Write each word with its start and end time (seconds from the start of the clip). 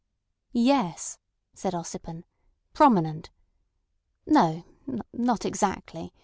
"Yes," 0.51 1.19
said 1.53 1.73
Ossipon. 1.75 2.23
"Prominent. 2.73 3.29
No, 4.25 4.63
not 5.13 5.45
exactly. 5.45 6.11